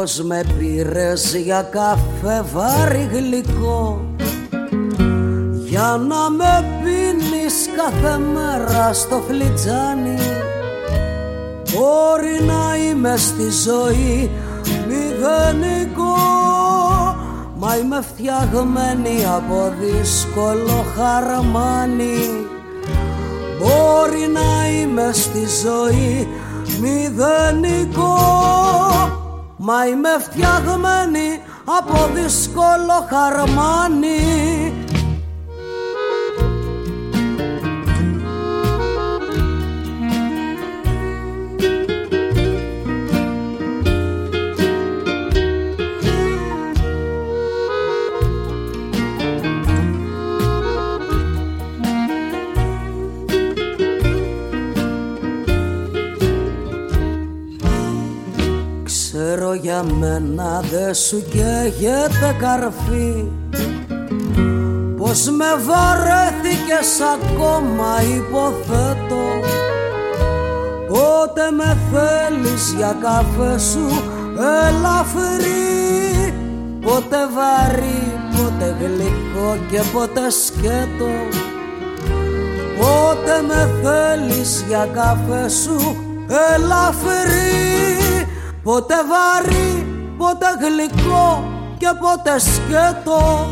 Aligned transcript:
πως 0.00 0.22
με 0.22 0.44
πήρες 0.58 1.34
για 1.36 1.62
καφέ 1.62 2.44
βάρη 2.52 3.08
γλυκό 3.12 4.04
για 5.64 6.00
να 6.08 6.30
με 6.30 6.64
πίνεις 6.82 7.54
κάθε 7.76 8.18
μέρα 8.18 8.92
στο 8.92 9.22
φλιτζάνι. 9.28 10.18
Μπορεί 11.72 12.44
να 12.46 12.76
είμαι 12.76 13.16
στη 13.16 13.50
ζωή 13.50 14.30
μηδενικό 14.88 16.16
Μα 17.56 17.76
είμαι 17.76 18.00
φτιαγμένη 18.00 19.24
από 19.36 19.72
δύσκολο 19.80 20.84
χαρμάνι. 20.96 22.46
Μπορεί 23.58 24.28
να 24.32 24.68
είμαι 24.68 25.10
στη 25.12 25.46
ζωή 25.62 26.28
μηδενικό 26.80 28.18
Μα 29.62 29.86
είμαι 29.86 30.08
φτιαγμένη 30.18 31.42
από 31.64 32.10
δύσκολο 32.14 33.06
χαρμάνι 33.08 34.69
για 59.82 59.94
μένα 59.94 60.60
δε 60.70 60.92
σου 60.92 61.24
καίγεται 61.30 62.36
καρφί. 62.38 63.28
Πως 64.96 65.30
με 65.30 65.50
βαρέθηκες 65.66 67.00
ακόμα 67.14 68.02
υποθέτω. 68.16 69.24
Πότε 70.88 71.50
με 71.56 71.76
θέλεις 71.92 72.74
για 72.76 72.96
καφέ 73.02 73.58
σου 73.58 74.02
ελαφρύ 74.66 76.34
Πότε 76.80 77.16
βαρύ, 77.34 78.12
πότε 78.36 78.76
γλυκό 78.80 79.56
και 79.70 79.80
πότε 79.92 80.30
σκέτο. 80.30 81.10
Πότε 82.80 83.42
με 83.46 83.70
θέλεις 83.82 84.64
για 84.68 84.88
καφέ 84.92 85.48
σου 85.48 85.96
ελαφρύ 86.54 88.09
Πότε 88.70 88.94
βαρύ, 88.94 89.86
πότε 90.16 90.46
γλυκό 90.60 91.44
και 91.78 91.86
πότε 92.00 92.38
σκέτο 92.38 93.48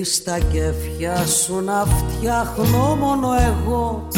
στα 0.00 0.38
κεφιά 0.38 1.26
σου 1.26 1.60
να 1.64 1.84
φτιάχνω 1.84 2.96
μόνο 3.00 3.28
εγώ. 3.32 4.08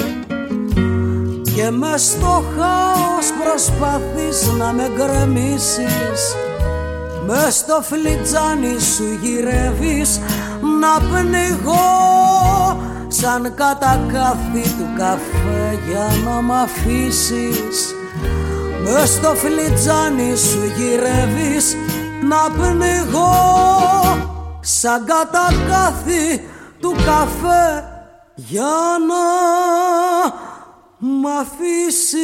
Και 1.54 1.70
μες 1.70 2.02
στο 2.02 2.42
χάος 2.56 3.26
προσπαθείς 3.42 4.52
να 4.58 4.72
με 4.72 4.90
γκρεμίσεις. 4.94 6.34
Μες 7.26 7.54
στο 7.54 7.80
φλιτζάνι 7.82 8.80
σου 8.80 9.04
γυρεύεις 9.22 10.20
να 10.80 11.06
πνιγώ. 11.08 11.82
Σαν 13.08 13.54
κατακάθι 13.54 14.62
του 14.62 14.88
καφέ 14.98 15.78
για 15.88 16.08
να 16.24 16.42
μ' 16.42 16.52
αφήσεις. 16.52 17.94
μες 18.82 19.08
στο 19.08 19.34
φλιτζάνι 19.34 20.36
σου 20.36 20.72
γυρεύεις 20.76 21.76
να 22.28 22.50
πνιγώ 22.56 24.33
σαν 24.66 25.04
κατακάθι 25.04 26.48
του 26.80 26.90
καφέ 26.90 27.84
για 28.34 28.72
να 29.08 29.24
μ' 30.98 31.26
αφήσεις 31.26 32.14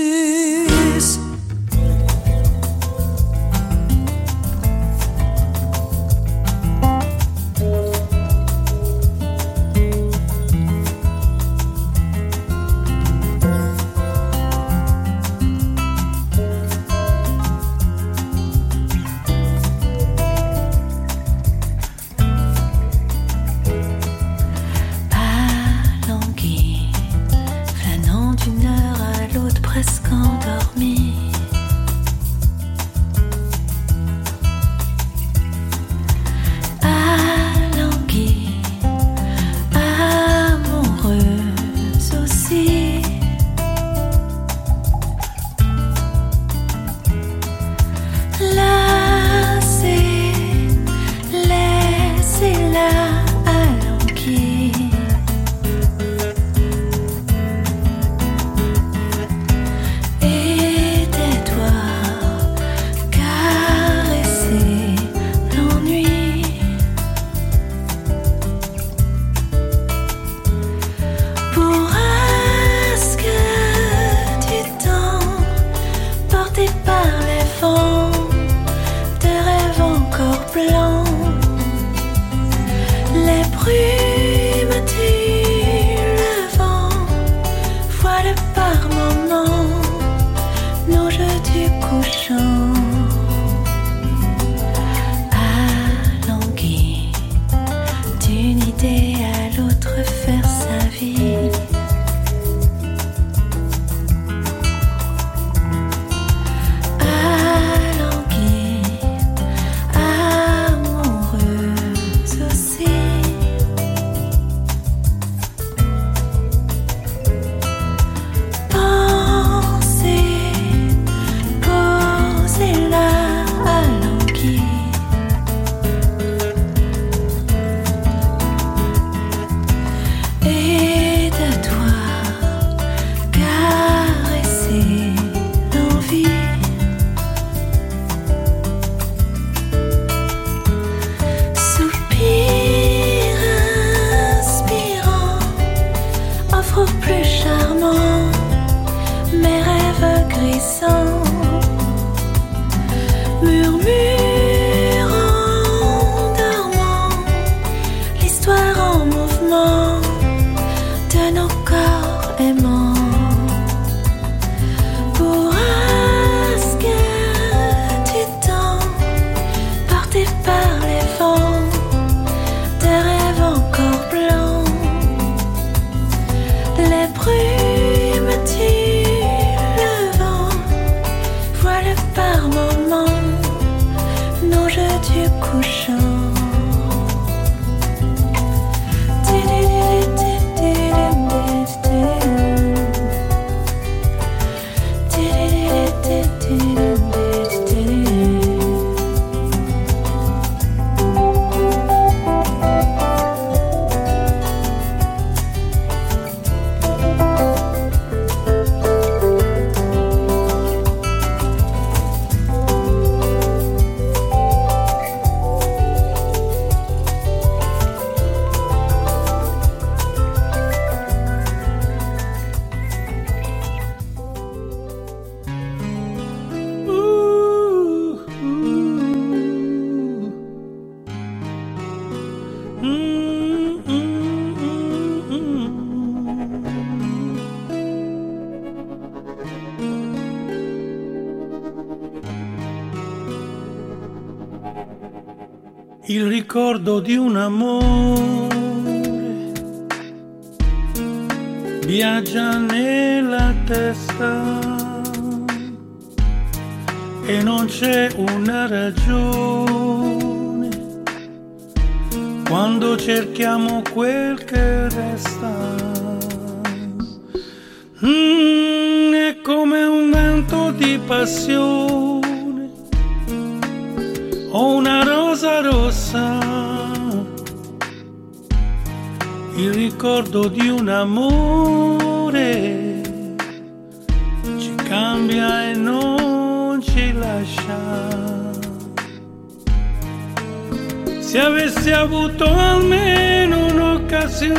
Se 291.30 291.38
avessi 291.38 291.92
avuto 291.92 292.44
almeno 292.44 293.66
un'occasione, 293.66 294.52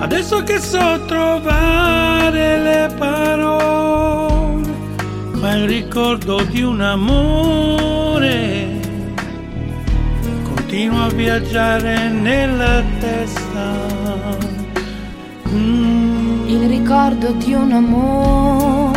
adesso 0.00 0.42
che 0.42 0.58
so 0.60 1.02
trovare 1.06 2.58
le 2.58 2.94
parole 2.94 4.68
ma 5.40 5.54
il 5.54 5.66
ricordo 5.66 6.42
di 6.42 6.60
un 6.60 6.82
amore 6.82 8.68
continua 10.42 11.04
a 11.04 11.08
viaggiare 11.08 12.10
nella 12.10 12.82
testa. 13.00 13.72
Mm. 15.52 16.48
Il 16.48 16.68
ricordo 16.68 17.32
di 17.32 17.54
un 17.54 17.72
amore 17.72 18.95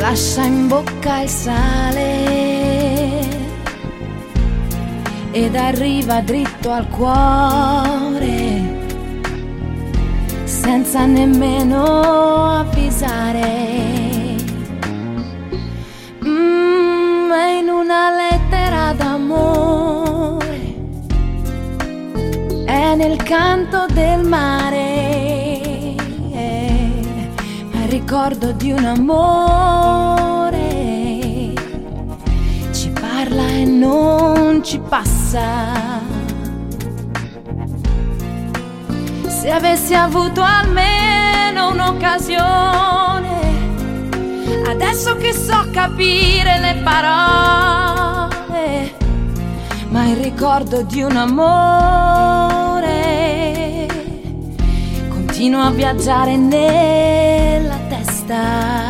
lascia 0.00 0.42
in 0.44 0.66
bocca 0.66 1.20
il 1.20 1.28
sale 1.28 2.08
ed 5.30 5.54
arriva 5.54 6.20
dritto 6.20 6.70
al 6.70 6.88
cuore 6.88 8.78
senza 10.44 11.06
nemmeno 11.06 12.58
avvisare. 12.58 13.48
Mm, 16.24 17.30
è 17.30 17.50
in 17.60 17.68
una 17.68 18.10
lettera 18.10 18.92
d'amore, 18.92 20.74
è 22.66 22.94
nel 22.96 23.22
canto 23.22 23.86
del 23.92 24.26
mare, 24.26 24.59
ricordo 28.10 28.50
di 28.50 28.72
un 28.72 28.84
amore, 28.86 30.58
ci 32.72 32.90
parla 32.90 33.46
e 33.50 33.64
non 33.64 34.64
ci 34.64 34.80
passa. 34.80 36.00
Se 39.28 39.48
avessi 39.48 39.94
avuto 39.94 40.42
almeno 40.42 41.70
un'occasione, 41.70 43.28
adesso 44.66 45.14
che 45.14 45.32
so 45.32 45.68
capire 45.70 46.58
le 46.58 46.80
parole, 46.82 48.92
ma 49.88 50.08
il 50.08 50.16
ricordo 50.16 50.82
di 50.82 51.02
un 51.02 51.14
amore 51.14 52.58
continua 55.10 55.66
a 55.66 55.70
viaggiare 55.70 56.36
nella 56.36 57.59
estar. 58.30 58.89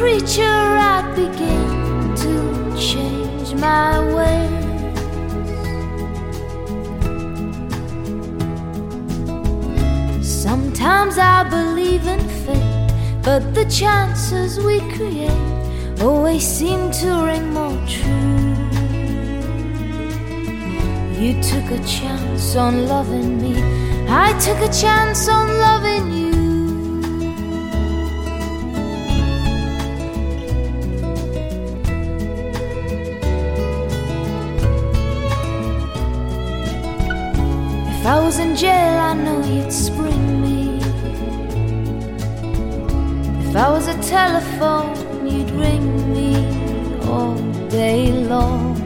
Preacher, 0.00 0.42
I'd 0.42 1.12
begin 1.14 2.14
to 2.24 2.34
change 2.74 3.52
my 3.54 4.00
ways. 4.16 4.64
Sometimes 10.26 11.18
I 11.18 11.44
believe 11.56 12.06
in 12.06 12.20
fate, 12.44 12.90
but 13.22 13.42
the 13.54 13.66
chances 13.66 14.58
we 14.58 14.80
create 14.96 16.00
always 16.00 16.46
seem 16.46 16.90
to 17.02 17.08
ring 17.28 17.52
more 17.52 17.80
true. 17.86 18.56
You 21.20 21.32
took 21.42 21.66
a 21.78 21.80
chance 21.84 22.56
on 22.56 22.86
loving 22.86 23.30
me, 23.42 23.54
I 24.08 24.32
took 24.46 24.60
a 24.66 24.72
chance 24.72 25.28
on 25.28 25.46
loving 25.68 26.06
you. 26.14 26.19
Was 38.12 38.38
in 38.38 38.54
jail, 38.54 38.96
I 39.10 39.14
know 39.14 39.44
you'd 39.44 39.72
spring 39.72 40.40
me. 40.40 40.78
If 43.44 43.56
I 43.56 43.68
was 43.68 43.88
a 43.88 44.00
telephone, 44.02 44.94
you'd 45.26 45.50
ring 45.50 46.12
me 46.12 46.36
all 47.08 47.34
day 47.68 48.12
long. 48.12 48.76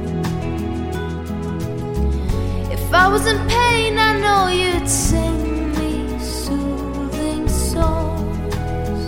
If 2.73 2.95
I 2.95 3.07
was 3.09 3.27
in 3.27 3.39
pain, 3.49 3.99
I 3.99 4.19
know 4.25 4.49
you'd 4.49 4.89
sing 4.89 5.73
me 5.79 6.19
soothing 6.19 7.47
songs. 7.47 9.05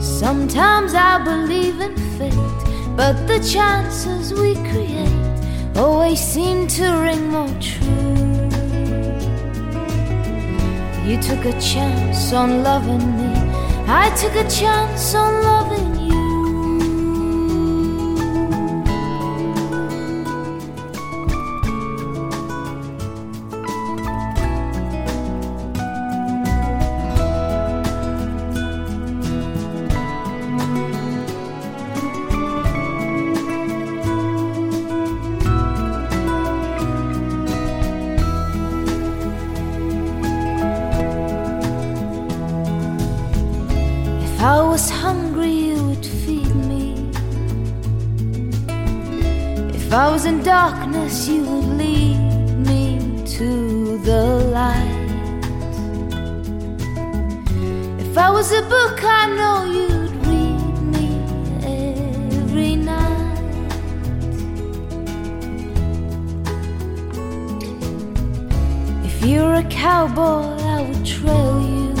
Sometimes 0.00 0.94
I 0.94 1.18
believe 1.24 1.80
in 1.80 1.96
fate, 2.16 2.60
but 2.96 3.26
the 3.26 3.40
chances 3.40 4.32
we 4.32 4.54
create 4.70 4.95
always 5.78 6.20
seem 6.20 6.66
to 6.68 6.84
ring 6.84 7.28
more 7.28 7.54
true. 7.60 8.48
You 11.06 11.20
took 11.20 11.44
a 11.44 11.58
chance 11.60 12.32
on 12.32 12.62
loving 12.62 13.06
me, 13.16 13.32
I 13.86 14.10
took 14.20 14.34
a 14.34 14.48
chance 14.48 15.14
on 15.14 15.42
loving 15.42 15.95
darkness, 50.46 51.26
you 51.26 51.42
would 51.42 51.76
lead 51.76 52.20
me 52.68 53.00
to 53.26 53.98
the 53.98 54.24
light. 54.54 55.10
If 57.98 58.16
I 58.16 58.30
was 58.30 58.52
a 58.52 58.62
book, 58.62 59.02
I 59.02 59.26
know 59.38 59.64
you'd 59.76 60.14
read 60.24 60.78
me 60.94 61.08
every 61.64 62.76
night. 62.76 63.40
If 69.04 69.26
you're 69.26 69.54
a 69.54 69.64
cowboy, 69.64 70.46
I 70.74 70.82
would 70.82 71.04
trail 71.04 71.60
you. 71.72 71.92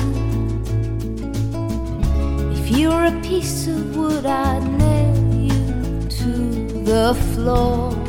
If 2.52 2.70
you're 2.78 3.06
a 3.06 3.20
piece 3.22 3.66
of 3.66 3.96
wood, 3.96 4.24
I'd 4.24 4.62
nail 4.62 5.34
you 5.34 6.08
to 6.20 6.32
the 6.84 7.12
floor. 7.34 8.05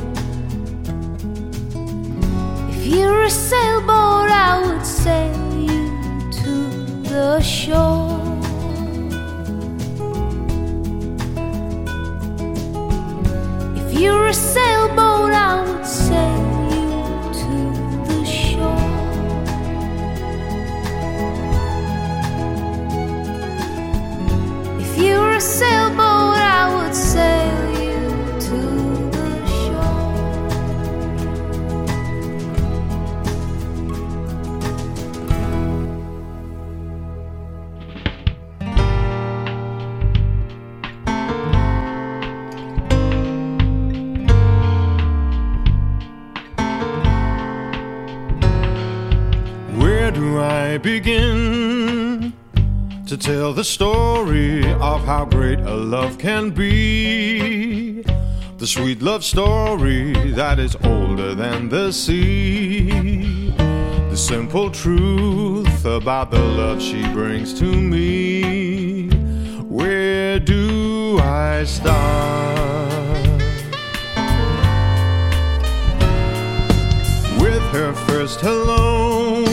If 2.89 2.95
you're 2.95 3.23
a 3.23 3.29
sailboat, 3.29 4.29
I 4.31 4.61
would 4.65 4.85
sail 4.85 5.59
you 5.59 5.91
to 6.31 6.53
the 7.03 7.41
shore. 7.41 8.17
If 13.75 13.99
you're 13.99 14.27
a 14.27 14.33
sailboat, 14.33 14.86
story 53.77 54.65
of 54.81 55.05
how 55.05 55.23
great 55.23 55.59
a 55.59 55.75
love 55.75 56.17
can 56.17 56.49
be? 56.49 58.01
The 58.57 58.65
sweet 58.65 59.03
love 59.03 59.23
story 59.23 60.13
that 60.31 60.57
is 60.57 60.75
older 60.83 61.35
than 61.35 61.69
the 61.69 61.91
sea. 61.91 63.51
The 64.09 64.17
simple 64.17 64.71
truth 64.71 65.85
about 65.85 66.31
the 66.31 66.39
love 66.39 66.81
she 66.81 67.03
brings 67.13 67.53
to 67.59 67.65
me. 67.65 69.09
Where 69.61 70.39
do 70.39 71.19
I 71.19 71.63
start? 71.65 73.27
With 77.39 77.61
her 77.77 77.93
first 78.07 78.41
hello, 78.41 79.45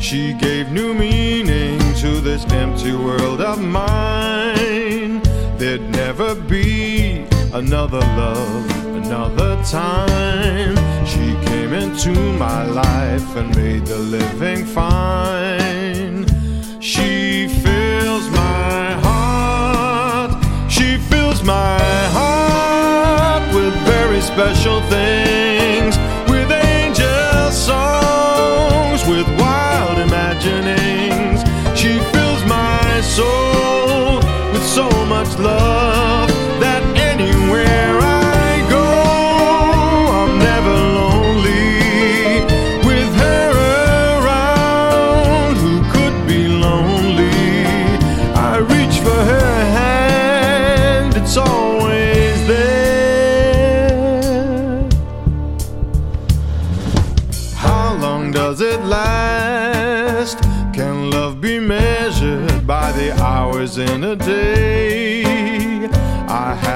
she 0.00 0.32
gave 0.40 0.72
new 0.72 0.94
meaning 0.94 1.85
to 2.06 2.20
this 2.20 2.44
empty 2.52 2.94
world 2.94 3.40
of 3.40 3.58
mine. 3.60 5.20
There'd 5.58 5.88
never 6.02 6.36
be 6.36 7.26
another 7.52 8.04
love, 8.22 8.64
another 9.02 9.52
time. 9.64 10.76
She 11.04 11.26
came 11.48 11.72
into 11.72 12.12
my 12.46 12.64
life 12.64 13.28
and 13.34 13.48
made 13.56 13.86
the 13.86 13.98
living 13.98 14.64
fine. 14.64 16.16
She 16.80 17.48
fills 17.64 18.26
my 18.30 18.82
heart, 19.06 20.30
she 20.70 20.98
fills 21.10 21.42
my 21.42 21.80
heart 22.18 23.42
with 23.52 23.74
very 23.92 24.20
special 24.20 24.80
things, 24.92 25.25
love 35.38 36.28
that 36.60 36.82
anywhere 36.96 37.98
I 38.00 38.66
go, 38.70 38.86
I'm 40.20 40.38
never 40.38 40.74
lonely 41.00 42.40
with 42.86 43.10
her 43.16 43.50
around. 44.20 45.56
Who 45.56 45.82
could 45.92 46.26
be 46.26 46.48
lonely? 46.48 47.66
I 48.34 48.58
reach 48.58 48.98
for 49.00 49.20
her 49.32 49.64
hand, 49.80 51.16
it's 51.16 51.36
always 51.36 52.46
there. 52.46 53.68
How 57.56 57.94
long 57.94 58.32
does 58.32 58.60
it 58.60 58.80
last? 58.84 60.38
Can 60.72 61.10
love 61.10 61.40
be 61.40 61.58
measured 61.58 62.66
by 62.66 62.92
the 62.92 63.12
hours 63.22 63.78
in 63.78 64.04
a 64.04 64.16
day? 64.16 64.65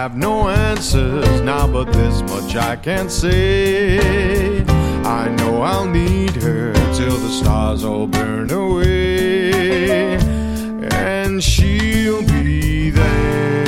I 0.00 0.04
have 0.04 0.16
no 0.16 0.48
answers 0.48 1.42
now, 1.42 1.66
but 1.66 1.92
this 1.92 2.22
much 2.22 2.56
I 2.56 2.74
can 2.74 3.10
say. 3.10 4.62
I 5.04 5.28
know 5.28 5.60
I'll 5.60 5.84
need 5.84 6.36
her 6.36 6.72
till 6.94 7.18
the 7.18 7.28
stars 7.28 7.84
all 7.84 8.06
burn 8.06 8.50
away, 8.50 10.16
and 10.90 11.44
she'll 11.44 12.26
be 12.26 12.88
there. 12.88 13.59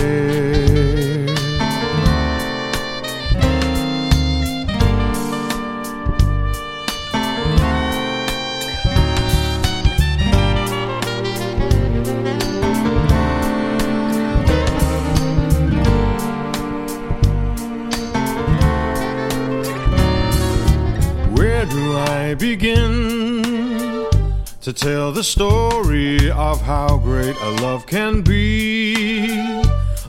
Tell 24.82 25.12
the 25.12 25.22
story 25.22 26.28
of 26.32 26.60
how 26.60 26.96
great 26.98 27.36
a 27.36 27.50
love 27.62 27.86
can 27.86 28.20
be. 28.20 29.62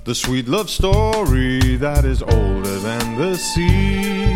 The 0.03 0.15
sweet 0.15 0.47
love 0.47 0.67
story 0.67 1.77
that 1.77 2.05
is 2.05 2.23
older 2.23 2.79
than 2.79 3.15
the 3.19 3.35
sea. 3.35 4.33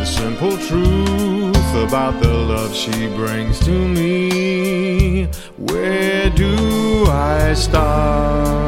The 0.00 0.04
simple 0.04 0.56
truth 0.66 1.74
about 1.86 2.20
the 2.20 2.34
love 2.34 2.74
she 2.74 3.06
brings 3.14 3.60
to 3.60 3.88
me. 3.88 5.26
Where 5.58 6.28
do 6.30 7.06
I 7.06 7.54
start? 7.54 8.63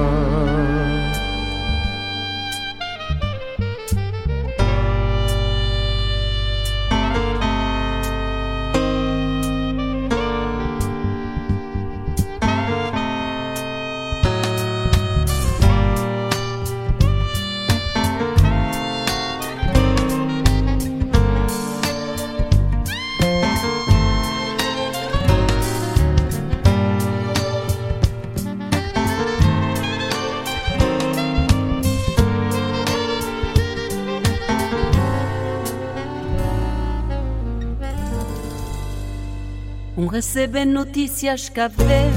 Recebem 40.17 40.65
notícias 40.65 41.51
cá 41.51 41.69
ver. 41.69 42.11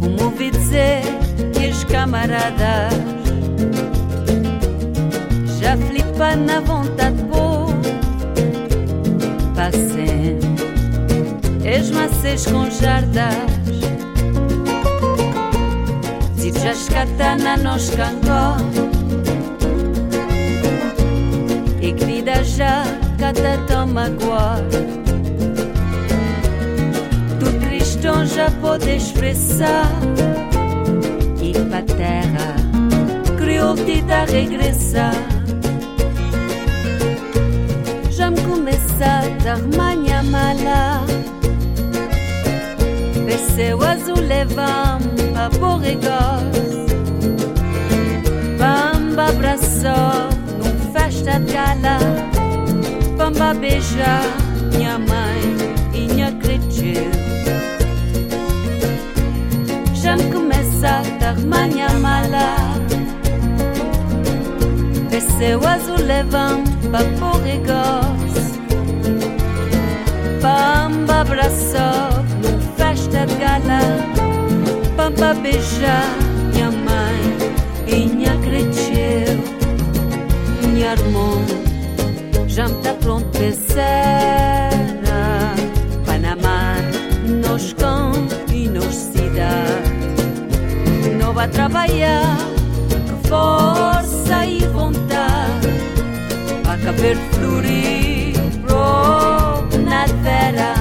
Um 0.00 0.24
ouvi 0.24 0.50
dizer 0.50 1.02
que 1.52 1.68
os 1.68 1.84
camaradas 1.84 2.94
já 5.60 5.76
flipa 5.76 6.34
na 6.34 6.60
vontade 6.60 7.22
boa. 7.24 7.74
Passem 9.54 10.38
es 11.62 11.90
macês 11.90 12.46
com 12.46 12.70
jardas. 12.70 13.34
Se 16.38 16.58
já 16.58 16.72
escatana 16.72 17.58
nos 17.58 17.90
cangó. 17.90 18.56
E 21.82 21.92
que 21.92 22.04
vida 22.06 22.42
já 22.44 23.09
cata 23.20 23.58
toma 23.68 24.08
guar 24.08 24.62
Tu 27.38 27.66
cristão 27.66 28.24
já 28.26 28.50
pode 28.62 28.96
expressar. 28.96 29.90
E 31.42 31.52
pra 31.52 31.82
terra 31.82 32.56
criou 33.36 33.74
te 33.76 34.00
da 34.02 34.24
regressar. 34.24 35.14
Já 38.10 38.30
me 38.30 38.40
começa 38.40 39.04
a 39.04 39.44
dar 39.44 39.58
manhã 39.76 40.22
mala. 40.22 41.04
Desceu 43.26 43.82
azul 43.82 44.18
levamos 44.18 45.22
pra 45.32 45.48
borregos 45.50 46.80
Bamba 48.58 49.28
abraçou 49.28 50.30
num 50.58 50.92
festa 50.92 51.38
de 51.38 51.52
gala 51.52 52.19
Bamba 53.40 53.58
beijar 53.58 54.22
minha 54.70 54.98
mãe 54.98 55.40
e 55.94 56.12
minha 56.12 56.30
cresceu. 56.32 57.10
Já 59.94 60.14
me 60.14 60.24
começa 60.30 60.88
a 60.88 61.18
dar 61.18 61.38
manhã 61.38 61.88
mala. 62.00 62.76
Desceu 65.08 65.66
azul 65.66 66.04
levam 66.04 66.62
para 66.90 67.02
porregos. 67.18 68.58
Bamba 70.42 71.22
abraçou 71.22 72.22
num 72.42 72.60
festa 72.76 73.24
de 73.24 73.36
gala. 73.36 73.80
Bamba 74.98 75.32
beijar 75.40 76.14
minha 76.52 76.70
mãe 76.70 77.38
e 77.86 78.06
minha 78.06 78.36
cresceu. 78.36 79.40
Minha 80.62 80.92
irmã 80.92 81.69
já 82.50 82.68
pronto 82.94 83.26
para 83.30 83.52
Panamá 86.04 86.74
nos 87.28 87.72
cão 87.74 88.10
e 88.52 88.68
nos 88.68 88.92
cidade 88.92 89.88
Não 91.16 91.32
vai 91.32 91.46
trabalhar 91.48 92.36
com 93.08 93.28
força 93.28 94.44
e 94.44 94.66
vontade 94.66 95.68
Para 96.64 96.78
caber 96.78 97.16
florir 97.32 98.34
pro 98.66 99.78
na 99.84 100.06
terra 100.24 100.74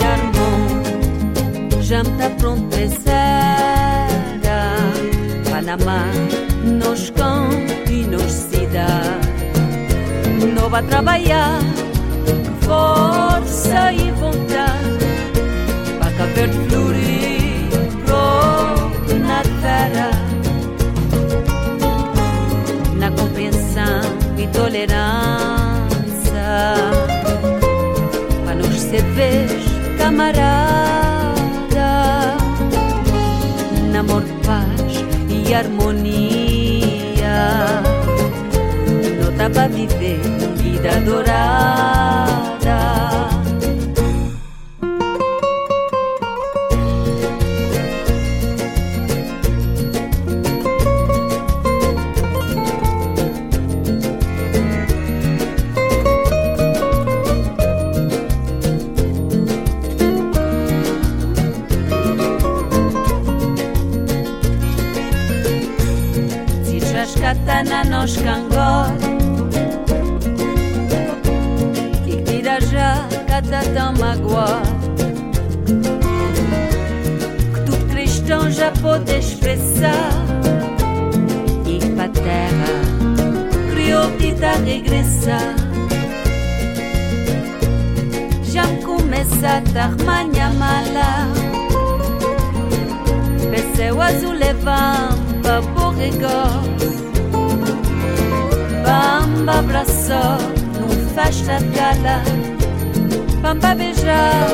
Irmão, 0.00 1.82
já 1.82 2.02
está 2.02 2.30
pronto 2.38 2.62
para 2.68 2.88
cena 2.88 4.58
Panamá 5.50 6.06
nos 6.64 7.10
cão 7.10 7.25
nova 10.66 10.78
a 10.78 10.82
trabalhar. 10.82 11.60
Força 12.62 13.92
e 13.92 14.10
vontade. 14.10 14.98
Para 16.00 16.10
caber 16.12 16.50
florir 16.68 17.68
pro 18.04 19.14
na 19.16 19.42
terra. 19.62 20.10
Na 22.98 23.10
compreensão 23.12 24.00
e 24.36 24.48
tolerância. 24.48 24.96
Para 28.44 28.54
nos 28.56 28.80
servir 28.80 29.46
camarada. 29.98 31.46
Namor 33.92 34.24
paz 34.44 35.04
e 35.30 35.54
harmonia 35.54 36.35
nota 39.46 39.50
para 39.50 39.68
viver 39.68 40.20
vida 40.56 41.00
dourada. 41.04 42.75
estressar. 79.46 80.10
E 81.66 81.78
a 82.00 82.08
terra, 82.08 83.70
criou 83.70 84.08
vida 84.18 84.52
regressa 84.52 84.56
regressar. 84.64 85.54
Já 88.42 88.66
começa 88.84 89.48
a 89.48 89.60
dar 89.72 89.96
manha 90.04 90.50
mala. 90.50 91.28
o 93.92 94.02
azul 94.02 94.32
levam 94.32 95.08
pra 95.42 95.60
borregos. 95.60 96.96
Bamba 98.84 99.58
abraçou 99.58 100.38
num 100.80 101.14
festa 101.14 101.58
gala. 101.74 102.22
Bamba 103.40 103.74
beijar 103.74 104.48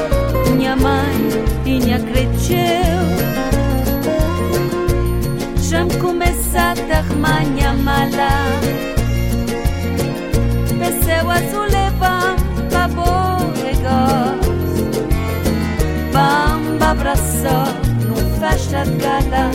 minha 0.54 0.76
mãe 0.76 1.28
e 1.64 1.80
minha 1.80 1.98
creteu. 1.98 3.21
Já 5.82 5.98
começa 5.98 6.60
a 6.70 7.02
manhã 7.16 7.74
mala. 7.74 8.30
Pessoa 10.78 11.34
azul 11.34 11.62
levanta 11.62 12.86
borregos 12.94 14.42
Bamba 16.12 16.90
abraçou 16.90 17.66
num 18.06 18.38
festa 18.38 18.84
de 18.84 18.96
gala. 18.98 19.50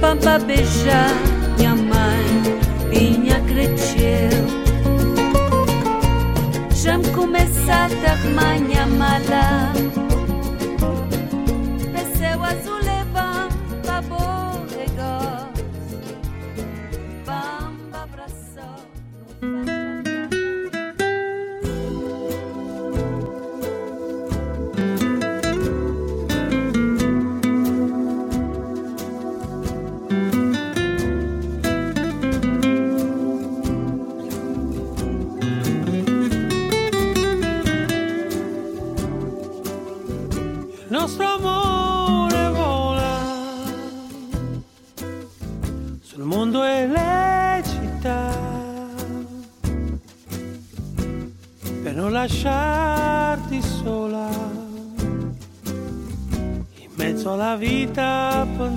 Bamba 0.00 0.40
beijar 0.40 1.14
minha 1.58 1.76
mãe 1.76 2.58
minha 2.88 3.40
cresceu. 3.42 4.44
Já 6.74 6.98
me 6.98 7.08
começa 7.10 7.72
a 7.72 8.16
manhã 8.34 8.86
mala 8.88 10.03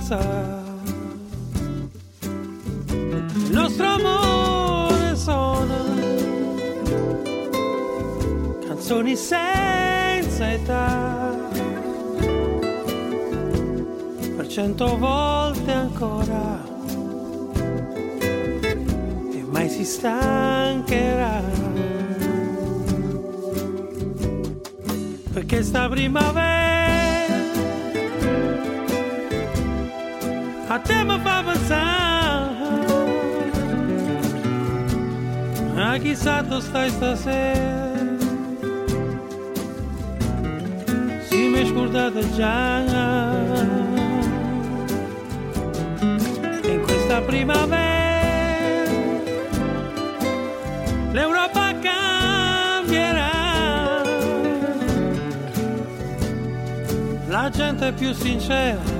vita 0.08 0.15
a 0.15 0.17
pensare 0.17 0.65
il 3.34 3.52
nostro 3.52 3.86
amore 3.86 5.15
sono 5.15 5.76
canzoni 8.65 9.15
senza 9.15 10.52
età. 10.52 11.36
Per 14.36 14.48
cento 14.48 14.98
volte 14.98 15.72
ancora. 15.72 16.63
E 19.34 19.43
mai 19.50 19.70
si 19.70 19.84
stancherà. 19.84 21.41
Perché 25.34 25.63
sta 25.63 25.89
primavera 25.89 26.66
a 30.69 30.80
te 30.80 31.03
mi 31.03 31.17
fa 31.19 31.43
pensare 31.43 32.56
a 35.77 35.97
chissà 35.97 36.41
dove 36.41 36.62
stai 36.62 36.89
stasera 36.89 38.15
si 41.27 41.47
mi 41.47 41.60
è 41.60 41.65
scordata 41.67 42.19
già 42.36 42.84
in 46.63 46.82
questa 46.84 47.21
primavera 47.21 48.91
l'Europa 51.13 51.73
cambierà 51.80 53.32
la 57.27 57.49
gente 57.49 57.88
è 57.88 57.93
più 57.93 58.12
sincera 58.12 58.97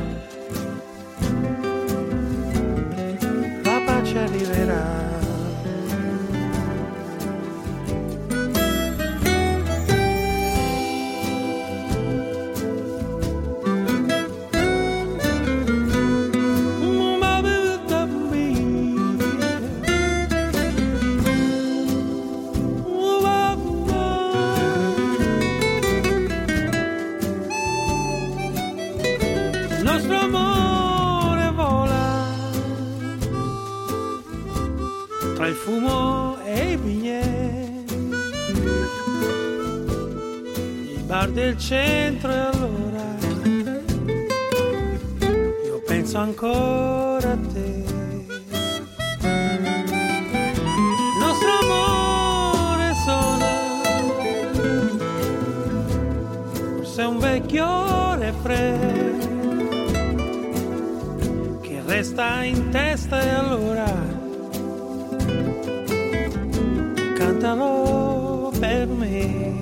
cantalo 67.18 68.52
per 68.60 68.88
me. 68.88 69.56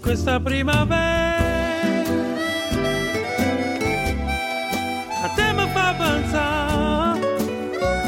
Questa 0.00 0.40
primavera 0.40 1.40
a 5.22 5.28
te 5.36 5.52
mi 5.52 5.68
fa 5.72 5.94
pensare, 5.96 7.20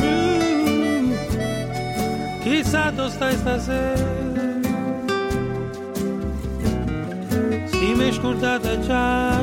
mm, 0.02 1.12
chissà 2.42 2.90
dove 2.90 3.10
stai 3.10 3.36
stasera. 3.36 4.12
Si 7.66 7.94
mi 7.94 8.08
è 8.08 8.78
già 8.80 9.42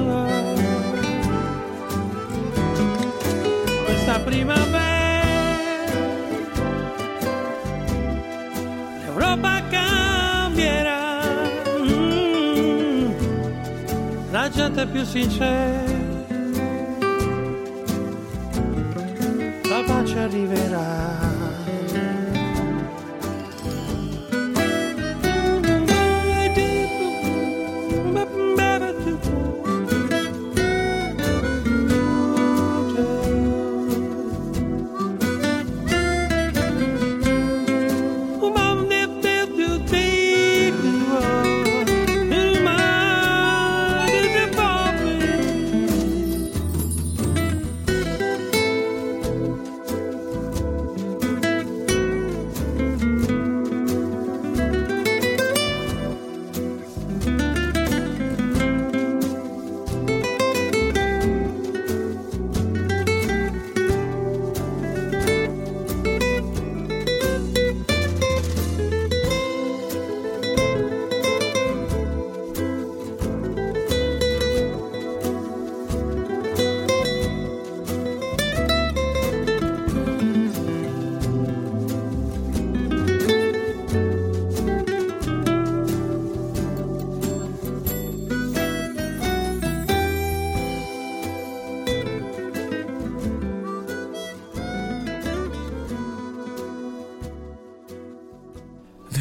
questa 3.86 4.20
primavera 4.20 4.91
è 14.70 14.88
più 14.88 15.04
sincera. 15.04 15.84
La 19.70 19.84
pace 19.86 20.20
arriverà 20.20 21.31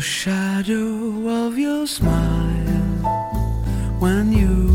the 0.00 0.04
shadow 0.04 1.28
of 1.28 1.58
your 1.58 1.86
smile 1.86 3.04
when 3.98 4.32
you 4.32 4.69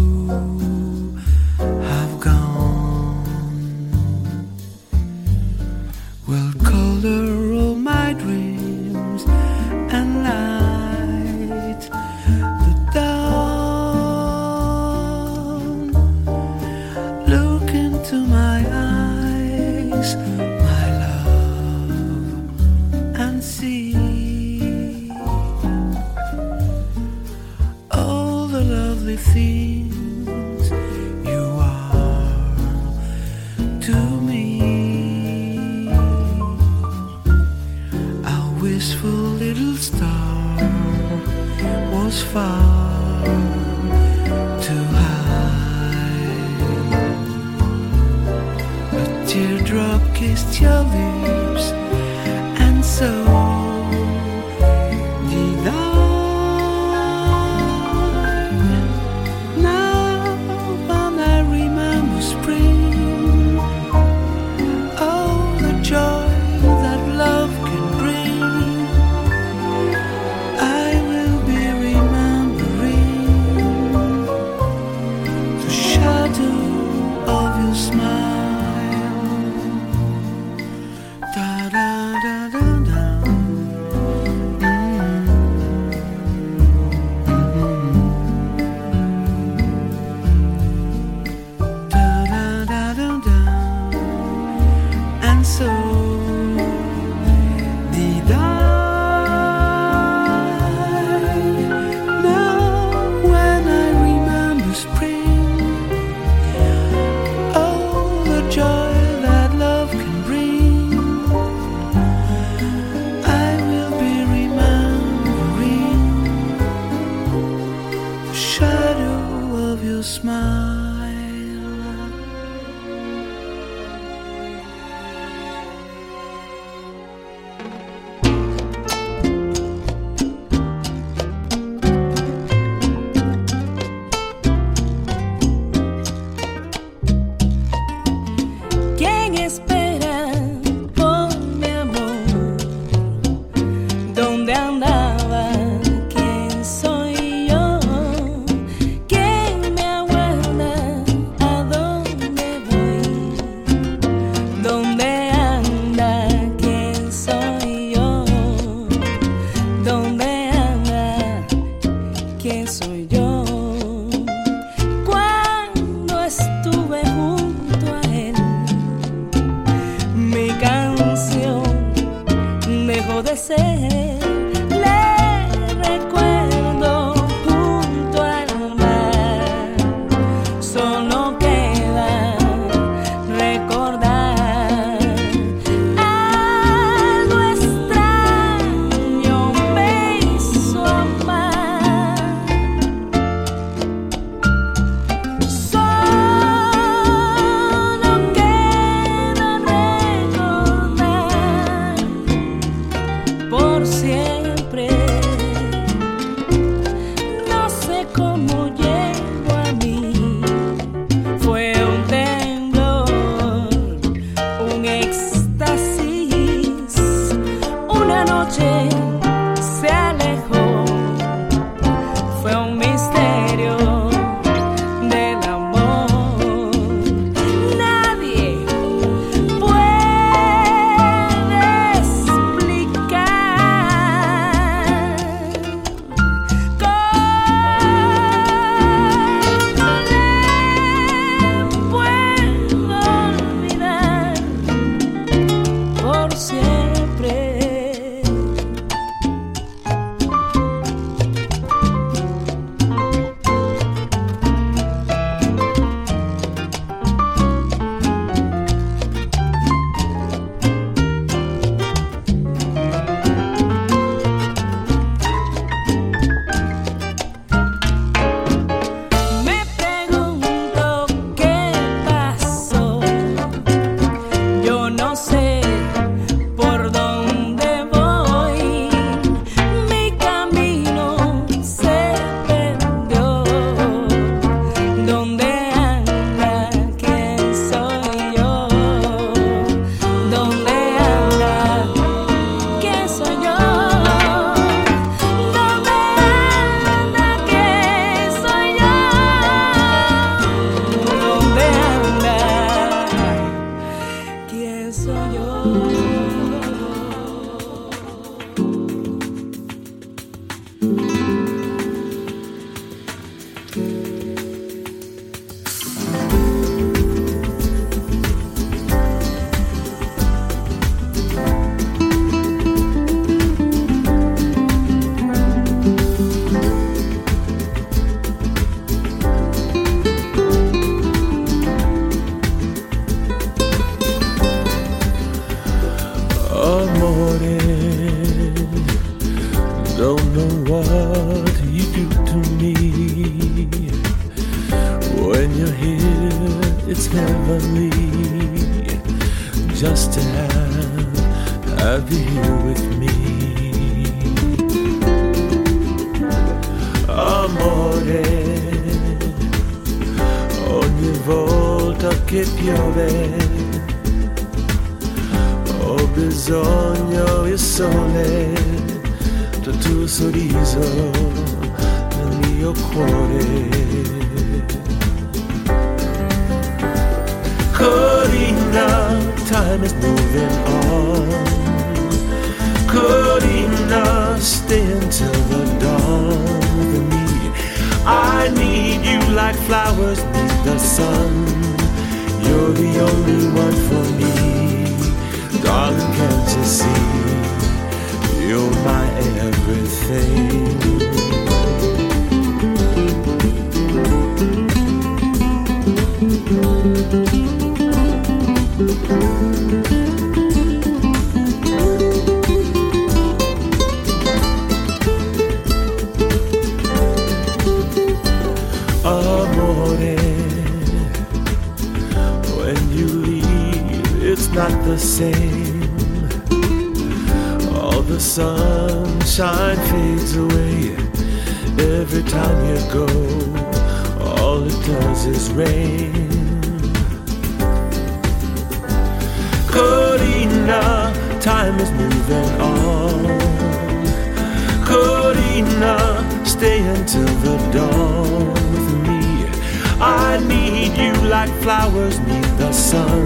like 451.35 451.53
flowers 451.63 452.17
need 452.19 452.49
the 452.61 452.71
sun. 452.71 453.25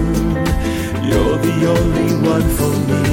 You're 1.09 1.37
the 1.47 1.57
only 1.77 2.11
one 2.33 2.47
for 2.57 2.73
me, 2.89 3.03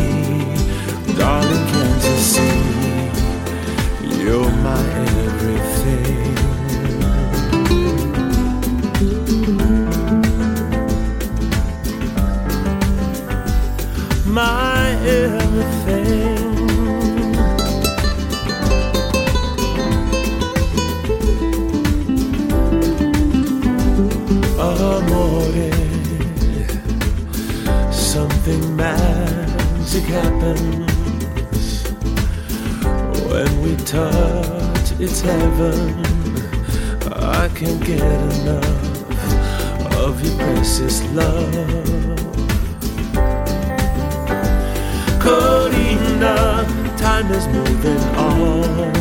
darling. 1.18 1.64
Can't 1.72 2.02
you 2.10 2.18
see? 2.32 2.58
You're 4.22 4.52
my 4.68 4.84
everything. 5.26 6.34
My 14.40 14.84
everything. 15.22 16.55
Something 28.46 28.76
magic 28.76 30.04
happens 30.04 31.82
when 33.28 33.62
we 33.62 33.74
touch. 33.84 34.92
It's 35.00 35.20
heaven. 35.20 36.04
I 37.12 37.48
can't 37.56 37.84
get 37.84 38.00
enough 38.00 39.94
of 39.96 40.22
your 40.24 40.36
precious 40.36 41.02
love. 41.12 41.54
Corina, 45.24 46.36
time 46.96 47.28
is 47.32 47.48
moving 47.48 48.04
on. 48.14 48.92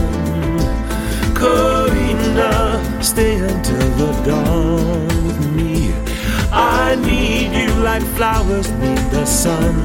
Corina, 1.36 3.04
stay 3.04 3.36
until 3.36 3.89
the 4.00 4.12
dawn 4.26 5.08
with 5.28 5.52
me. 5.54 5.93
I 6.52 6.96
need 6.96 7.54
you 7.54 7.64
like 7.84 8.03
flowers 8.17 8.69
need 8.71 8.97
the 9.11 9.26
sun. 9.26 9.76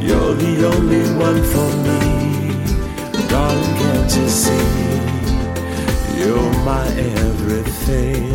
You're 0.00 0.34
the 0.34 0.66
only 0.74 1.04
one 1.16 1.42
for 1.52 1.68
me, 1.86 2.00
darling. 3.28 3.76
Can't 3.80 4.16
you 4.16 4.28
see? 4.28 4.66
You're 6.18 6.52
my 6.64 6.86
everything. 7.26 8.32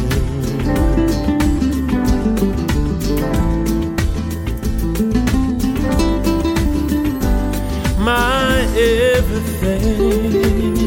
My 8.00 8.66
everything. 9.16 10.87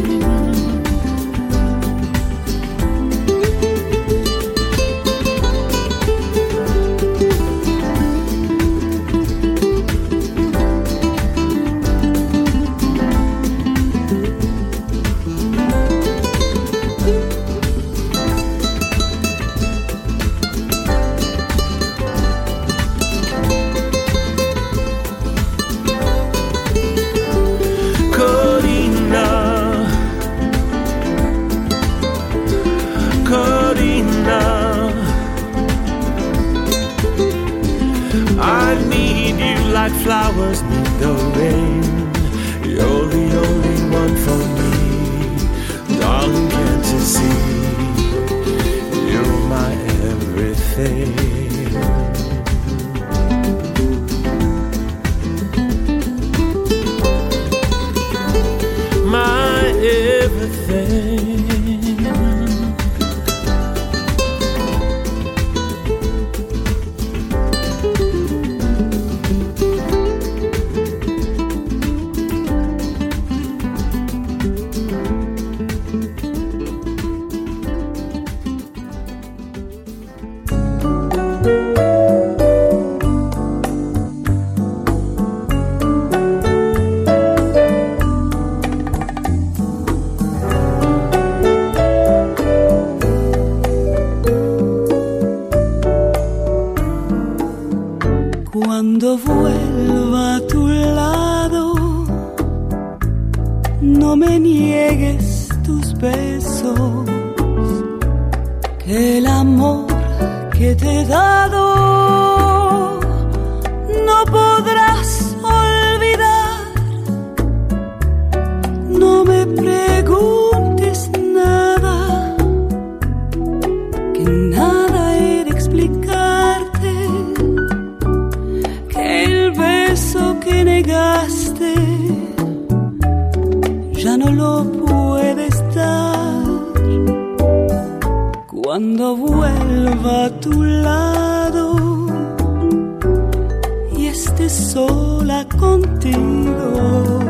sola 144.81 145.47
contigo. 145.59 147.21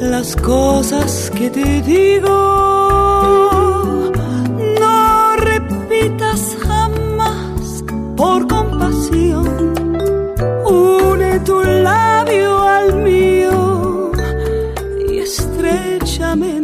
Las 0.00 0.36
cosas 0.36 1.30
que 1.36 1.50
te 1.50 1.82
digo, 1.82 2.36
no 4.80 5.36
repitas 5.36 6.56
jamás 6.66 7.84
por 8.16 8.46
compasión. 8.46 9.46
Une 10.66 11.40
tu 11.40 11.58
labio 11.88 12.50
al 12.76 12.88
mío 13.08 14.12
y 15.08 15.18
estrechamente 15.18 16.61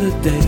another 0.00 0.22
day 0.22 0.47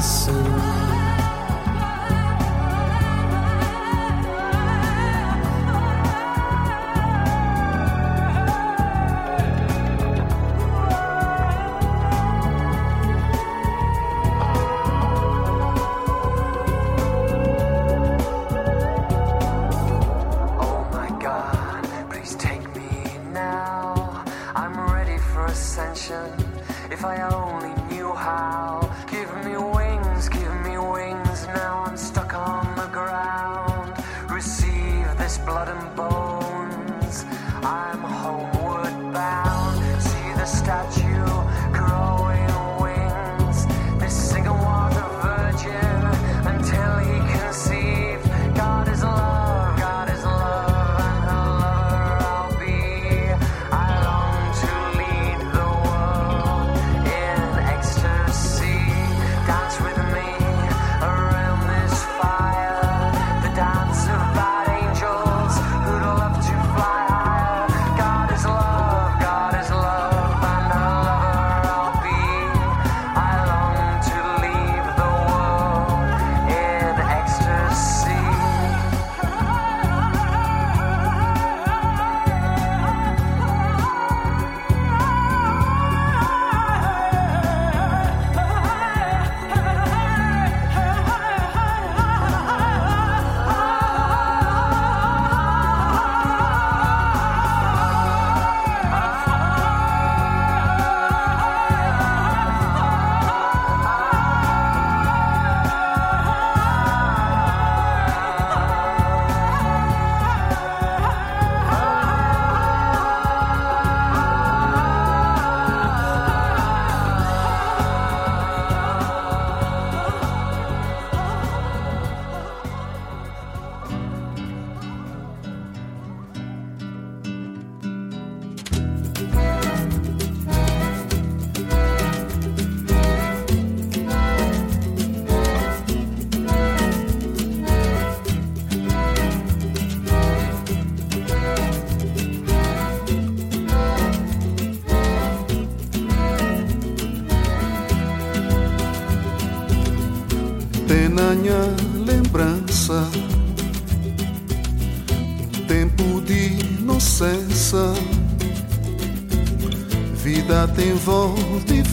soon. 0.00 0.55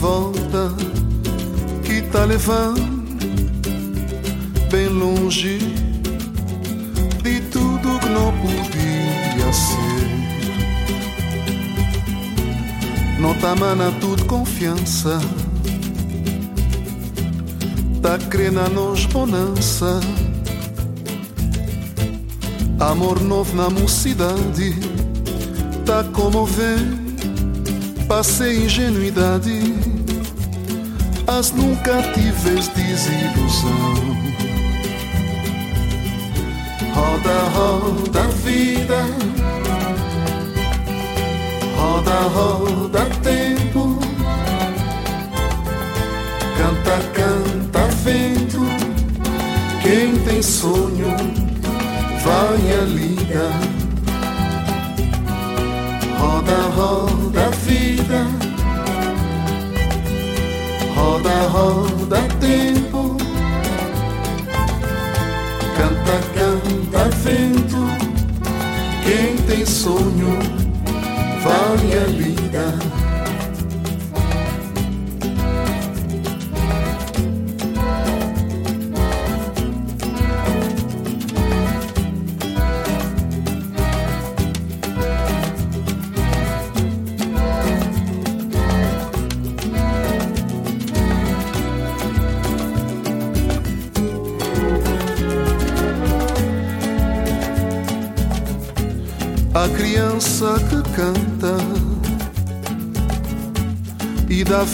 volta 0.04 0.70
que 1.82 2.02
tá 2.12 2.26
levando 2.26 2.78
bem 4.70 4.86
longe 4.88 5.56
de 7.22 7.40
tudo 7.50 7.98
que 8.00 8.08
não 8.10 8.30
podia 8.42 9.50
ser. 9.50 10.04
Não 13.18 13.32
tá 13.36 13.56
mana 13.56 13.90
tudo 13.98 14.26
confiança, 14.26 15.18
tá 18.02 18.18
crendo 18.28 18.68
nos 18.68 19.06
bonança. 19.06 20.00
Amor 22.78 23.22
novo 23.22 23.56
na 23.56 23.70
mocidade, 23.70 24.74
tá 25.86 26.04
comovendo, 26.12 26.98
passei 28.06 28.66
ingenuidade 28.66 29.73
mas 31.36 31.50
nunca 31.50 32.00
tivés 32.12 32.68
desilusão. 32.68 33.94
Roda, 36.94 37.38
roda 37.52 38.20
a 38.22 38.28
vida, 38.28 39.04
roda, 41.76 42.20
roda 42.28 43.04
tempo, 43.24 43.98
canta, 46.56 46.98
canta 47.12 47.88
vento. 48.04 48.60
Quem 49.82 50.16
tem 50.18 50.40
sonho 50.40 51.16
vai 52.22 52.78
alinda. 52.78 53.50
Roda, 56.16 56.62
roda 56.76 57.46
a 57.46 57.50
vida. 57.50 58.43
Roda, 60.94 61.48
roda 61.48 62.22
tempo, 62.40 63.16
canta, 65.76 66.16
canta 66.34 67.08
vento. 67.16 67.84
Quem 69.02 69.36
tem 69.46 69.66
sonho 69.66 70.43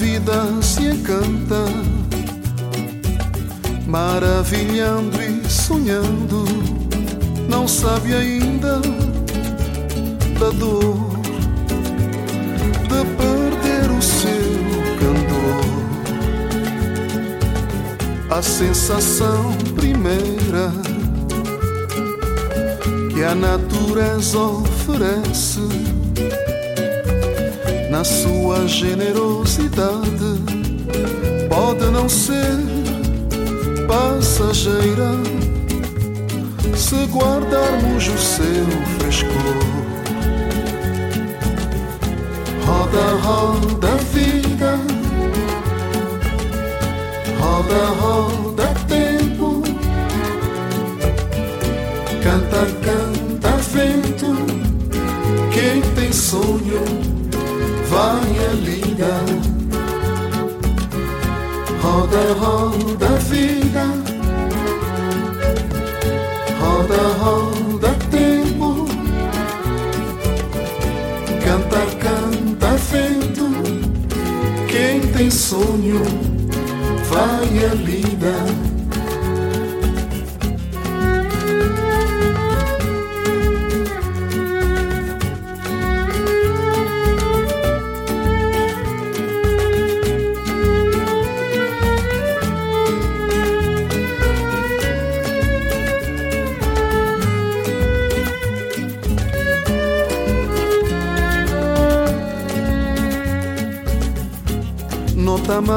vida 0.01 0.47
se 0.63 0.87
encanta, 0.87 1.67
maravilhando 3.87 5.21
e 5.21 5.47
sonhando, 5.47 6.47
não 7.51 7.69
sabe 7.69 8.15
ainda 8.15 8.81
da 10.39 10.49
dor 10.59 10.97
de 12.89 13.05
perder 13.19 13.91
o 13.91 14.01
seu 14.01 14.41
candor. 14.99 15.67
A 18.31 18.41
sensação 18.41 19.53
primeira 19.75 20.73
que 23.13 23.23
a 23.23 23.35
natureza 23.35 24.39
oferece 24.39 26.00
na 28.01 28.05
sua 28.05 28.67
generosidade. 28.67 30.41
Pode 31.51 31.85
não 31.91 32.09
ser 32.09 32.57
passageira 33.87 35.11
se 36.75 36.97
guardarmos 37.09 38.09
o 38.09 38.17
seu 38.17 38.67
frescor. 38.97 39.61
Roda, 42.65 43.07
roda 43.23 43.97
vida, 44.15 44.81
roda, 47.39 47.85
roda 48.01 48.75
tempo, 48.89 49.63
canta, 52.23 52.67
canta 52.83 53.57
vento, 53.59 54.37
quem 55.53 55.83
tem 55.95 56.11
sonho 56.11 57.10
vai 57.91 58.31
a 58.47 58.53
liga. 58.53 59.15
Roda, 61.83 62.23
roda 62.39 63.09
vida. 63.29 63.85
Roda, 66.61 67.03
roda 67.19 67.91
tempo. 68.11 68.87
Canta, 71.45 71.83
canta 72.05 72.77
vento. 72.91 73.47
Quem 74.69 75.01
tem 75.13 75.31
sonho 75.31 76.03
vai 77.11 77.65
a 77.71 77.75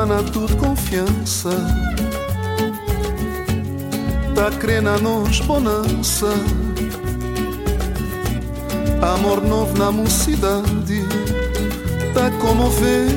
mana 0.06 0.22
tudo 0.22 0.54
confiança. 0.58 1.50
Tá 4.36 4.52
crendo 4.60 5.02
nos 5.02 5.40
bonança. 5.40 6.28
Amor 9.02 9.42
novo 9.42 9.78
na 9.78 9.92
mocidade. 9.92 11.06
Tá 12.14 12.30
comover 12.42 13.08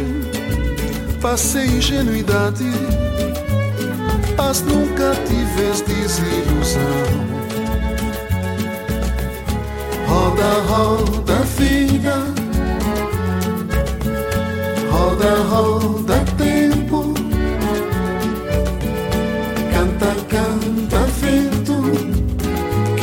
Passei 1.20 1.66
ingenuidade. 1.66 2.70
As 4.38 4.62
nunca 4.62 5.12
tiveste 5.26 5.92
desilusão. 5.92 6.82
Roda, 10.06 10.60
roda, 10.68 11.34
vida. 11.58 12.16
Roda, 14.88 15.34
roda, 15.48 16.24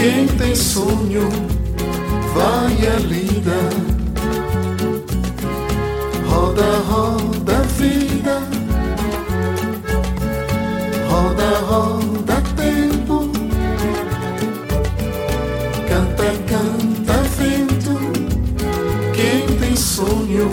Quem 0.04 0.28
tem 0.28 0.54
sonho 0.54 1.30
vai 2.34 2.88
a 2.88 2.99
lida. 2.99 3.58
Roda, 6.28 6.80
roda 6.89 7.62
vida. 7.78 8.41
Roda, 11.10 11.58
roda 11.60 12.43
tempo. 12.58 13.32
Canta, 15.88 16.34
canta 16.49 17.22
vento. 17.38 17.97
Quem 19.14 19.58
tem 19.58 19.76
sonho 19.78 20.51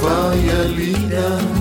vai 0.00 1.57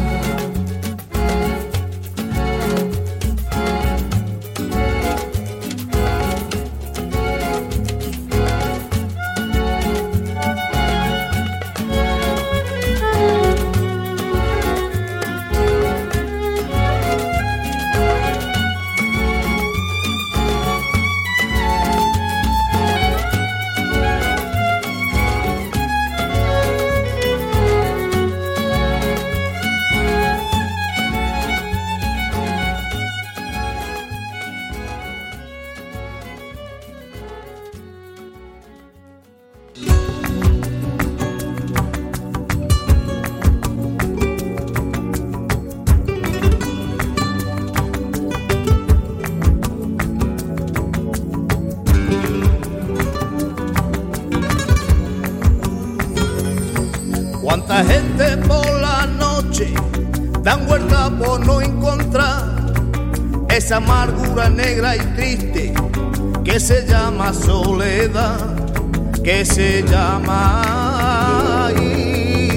a 61.23 61.37
lida. 61.61 62.57
esa 63.49 63.77
amargura 63.77 64.49
negra 64.49 64.95
y 64.95 64.99
triste 65.15 65.73
que 66.43 66.59
se 66.59 66.85
llama 66.85 67.33
soledad, 67.33 68.37
que 69.23 69.43
se 69.45 69.83
llama 69.83 71.71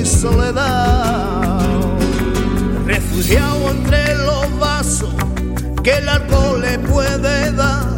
soledad. 0.05 1.61
Refugiado 2.87 3.71
entre 3.71 4.15
los 4.17 4.59
vasos 4.59 5.15
que 5.83 5.93
el 5.99 6.09
alcohol 6.09 6.61
le 6.61 6.79
puede 6.81 7.53
dar, 7.53 7.89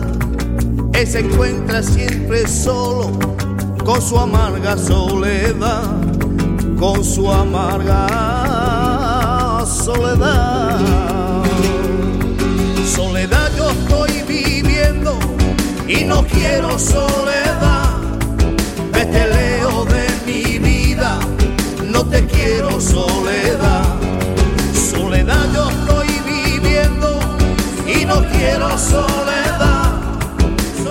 él 0.93 1.07
se 1.07 1.21
encuentra 1.21 1.83
siempre 1.83 2.47
solo 2.47 3.19
con 3.85 4.01
su 4.01 4.19
amarga 4.19 4.79
soledad, 4.79 5.91
con 6.79 7.03
su 7.05 7.31
amarga 7.31 8.07
soledad. 9.67 10.52
Y 15.93 16.05
no 16.05 16.25
quiero 16.25 16.79
soledad. 16.79 17.99
Vete 18.93 19.27
leo 19.27 19.85
de 19.85 20.07
mi 20.27 20.59
vida, 20.59 21.19
no 21.85 22.05
te 22.05 22.27
quiero 22.27 22.81
soledad. 22.81 23.85
Soledad 24.91 25.47
yo 25.55 25.71
estoy 25.71 26.09
viviendo 26.27 27.09
y 27.87 28.05
no 28.05 28.25
quiero 28.33 28.79
soledad. 28.79 29.93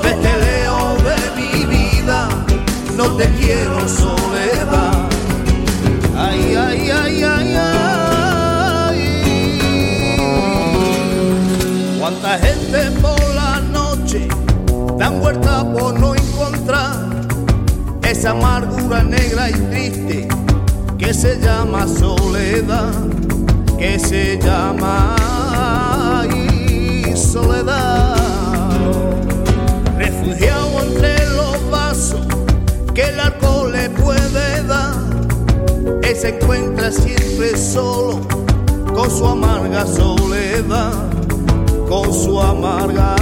Vete 0.04 0.34
leo 0.46 0.96
de 1.08 1.20
mi 1.40 1.66
vida, 1.66 2.30
no 2.96 3.16
te 3.18 3.26
quiero 3.40 3.88
soledad. 3.88 4.21
Esa 18.22 18.30
amargura 18.30 19.02
negra 19.02 19.50
y 19.50 19.54
triste 19.54 20.28
que 21.00 21.12
se 21.12 21.40
llama 21.40 21.88
soledad, 21.88 22.94
que 23.80 23.98
se 23.98 24.38
llama 24.38 25.16
soledad. 27.16 28.16
Refugiado 29.98 30.84
entre 30.84 31.30
los 31.30 31.72
vasos 31.72 32.28
que 32.94 33.10
el 33.10 33.20
alcohol 33.20 33.72
le 33.72 33.90
puede 33.90 34.64
dar, 34.66 34.94
él 36.04 36.16
se 36.16 36.30
encuentra 36.30 36.92
siempre 36.92 37.58
solo 37.58 38.22
con 38.94 39.10
su 39.10 39.26
amarga 39.26 39.84
soledad, 39.88 40.94
con 41.90 42.14
su 42.14 42.40
amarga. 42.40 43.16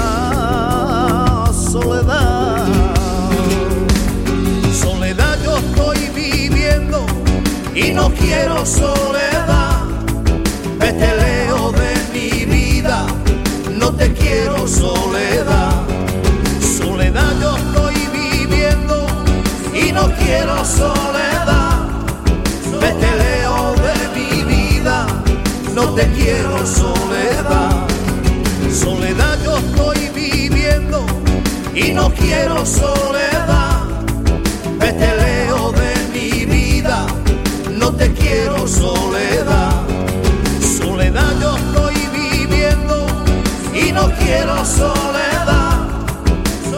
Soledad 1.53 2.58
y 7.75 7.91
no 7.91 8.09
quiero 8.11 8.65
soledad. 8.65 9.83
Vete 10.79 11.15
leo 11.15 11.71
de 11.71 11.93
mi 12.13 12.45
vida, 12.45 13.05
no 13.77 13.91
te 13.93 14.13
quiero 14.13 14.67
soledad. 14.67 15.71
Soledad 16.77 17.33
yo 17.41 17.57
estoy 17.57 17.95
viviendo 18.13 19.07
y 19.73 19.91
no 19.91 20.09
quiero 20.17 20.65
soledad. 20.65 21.87
Vete 22.81 23.11
leo 23.23 23.73
de 23.85 24.19
mi 24.19 24.43
vida, 24.43 25.05
no 25.73 25.93
te 25.93 26.07
quiero 26.13 26.65
soledad. 26.65 27.87
Soledad 28.71 29.37
yo 29.43 29.57
estoy 29.57 30.09
viviendo 30.13 31.05
y 31.73 31.91
no 31.91 32.09
quiero 32.13 32.65
soledad. 32.65 33.83
Vete 34.79 35.15
leo 35.17 35.38
soledad. 38.79 39.71
Soledad 40.77 41.31
yo 41.41 41.57
estoy 41.57 41.95
viviendo 42.21 42.95
y 43.73 43.91
no 43.91 44.09
quiero 44.19 44.65
soledad. 44.65 45.75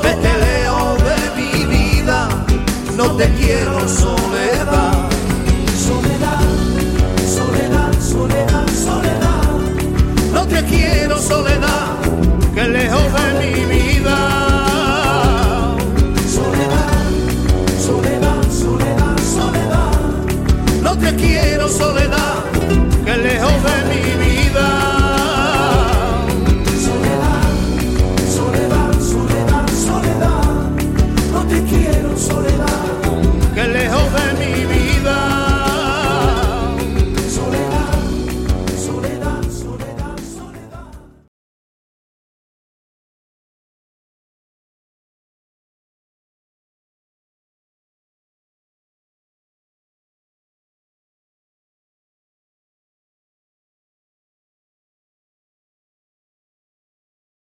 Vete 0.04 0.32
leo 0.46 0.96
de 1.08 1.20
mi 1.38 1.66
vida, 1.76 2.28
no 2.98 3.06
te 3.20 3.28
quiero 3.40 3.88
soledad. 3.88 4.94
Soledad, 5.88 6.46
soledad, 7.38 7.92
soledad, 8.14 8.68
soledad. 8.86 9.44
No 10.34 10.42
te 10.48 10.64
quiero 10.66 11.18
soledad. 11.20 11.71